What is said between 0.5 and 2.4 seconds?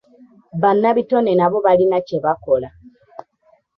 Bannabitone nabo balina kye